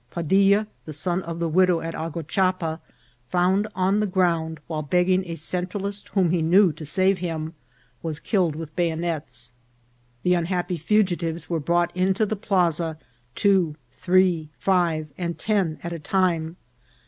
[0.09, 2.79] Padilla, the son of the widow at Agua chapa,
[3.29, 7.53] found on the ground, while begging a Centralist whom he knew to save him,
[8.01, 9.53] was killed with bayonets.
[10.23, 12.97] The unhappy fugitives were brought into the plaza
[13.35, 16.57] two, three, five, and ten at a time.